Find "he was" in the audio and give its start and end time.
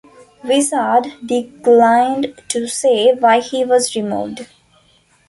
3.39-3.95